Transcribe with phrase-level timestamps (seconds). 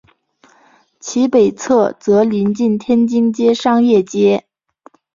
[0.99, 4.47] 其北侧则邻近天津街商业街。